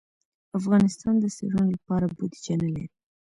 افغانستان 0.59 1.15
د 1.19 1.25
څېړنو 1.35 1.65
لپاره 1.75 2.05
بودیجه 2.15 2.55
نه 2.63 2.69
لري. 2.73 2.85